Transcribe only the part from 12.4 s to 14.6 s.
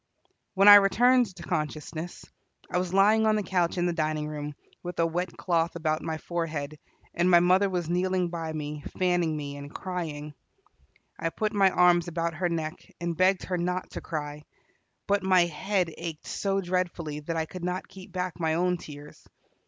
neck, and begged her not to cry,